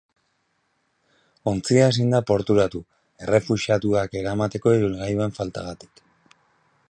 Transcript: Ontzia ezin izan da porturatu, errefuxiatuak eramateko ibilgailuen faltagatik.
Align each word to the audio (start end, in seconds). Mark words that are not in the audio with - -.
Ontzia 1.51 1.83
ezin 1.89 1.99
izan 2.07 2.15
da 2.15 2.21
porturatu, 2.31 2.81
errefuxiatuak 3.27 4.17
eramateko 4.23 4.75
ibilgailuen 4.79 5.39
faltagatik. 5.41 6.05